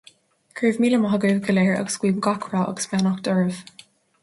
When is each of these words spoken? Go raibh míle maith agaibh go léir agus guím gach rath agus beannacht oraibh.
Go 0.59 0.63
raibh 0.63 0.79
míle 0.85 0.99
maith 1.03 1.17
agaibh 1.17 1.43
go 1.49 1.55
léir 1.57 1.77
agus 1.83 1.99
guím 2.05 2.25
gach 2.29 2.49
rath 2.55 2.67
agus 2.73 2.91
beannacht 2.95 3.33
oraibh. 3.37 3.63